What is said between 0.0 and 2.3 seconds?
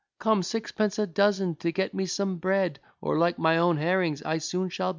Come, sixpence a dozen, to get me